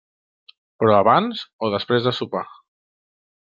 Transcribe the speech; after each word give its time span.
Però 0.83 0.95
abans 1.01 1.45
o 1.67 1.71
després 1.75 2.09
de 2.09 2.17
sopar? 2.23 2.45